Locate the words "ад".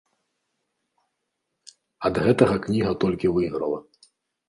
2.11-2.19